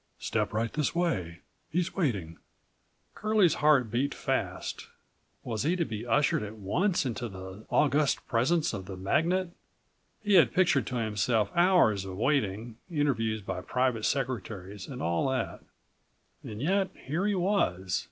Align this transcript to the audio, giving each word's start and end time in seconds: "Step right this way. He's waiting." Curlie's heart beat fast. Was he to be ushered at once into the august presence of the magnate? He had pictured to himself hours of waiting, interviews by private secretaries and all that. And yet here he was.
"Step 0.17 0.51
right 0.51 0.73
this 0.73 0.95
way. 0.95 1.41
He's 1.69 1.95
waiting." 1.95 2.39
Curlie's 3.13 3.53
heart 3.61 3.91
beat 3.91 4.15
fast. 4.15 4.87
Was 5.43 5.61
he 5.61 5.75
to 5.75 5.85
be 5.85 6.07
ushered 6.07 6.41
at 6.41 6.55
once 6.55 7.05
into 7.05 7.29
the 7.29 7.67
august 7.69 8.25
presence 8.27 8.73
of 8.73 8.87
the 8.87 8.97
magnate? 8.97 9.49
He 10.23 10.33
had 10.33 10.55
pictured 10.55 10.87
to 10.87 10.95
himself 10.95 11.51
hours 11.53 12.03
of 12.03 12.17
waiting, 12.17 12.77
interviews 12.89 13.43
by 13.43 13.61
private 13.61 14.05
secretaries 14.05 14.87
and 14.87 15.03
all 15.03 15.29
that. 15.29 15.59
And 16.43 16.59
yet 16.63 16.89
here 17.05 17.27
he 17.27 17.35
was. 17.35 17.99